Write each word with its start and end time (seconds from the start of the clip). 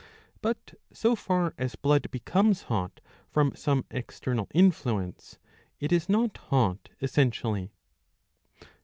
But 0.41 0.73
so 0.91 1.15
far 1.15 1.53
as 1.59 1.75
blood 1.75 2.09
becomes 2.09 2.63
hot 2.63 3.01
from 3.29 3.53
some 3.53 3.85
external 3.91 4.49
influence, 4.51 5.37
it 5.79 5.91
is 5.91 6.09
not 6.09 6.35
hot 6.37 6.89
essentially. 7.03 7.69